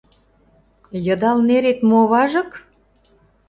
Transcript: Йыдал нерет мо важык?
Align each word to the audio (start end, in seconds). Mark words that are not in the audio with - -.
Йыдал 1.05 1.37
нерет 1.47 1.79
мо 1.89 1.99
важык? 2.11 2.51